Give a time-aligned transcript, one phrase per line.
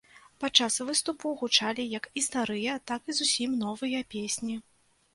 [0.43, 4.63] Падчас выступу гучалі як і старыя, так і зусім новыя песні.